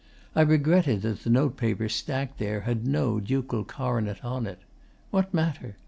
[0.35, 4.57] I regretted that the notepaper stacked there had no ducal coronet on it.
[5.11, 5.77] What matter?